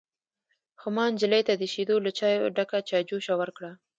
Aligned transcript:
_خو 0.79 0.87
ما 0.95 1.05
نجلۍ 1.13 1.41
ته 1.47 1.53
د 1.57 1.63
شيدو 1.73 1.95
له 2.05 2.11
چايو 2.19 2.53
ډکه 2.57 2.79
چايجوشه 2.89 3.33
ورکړه. 3.41 3.71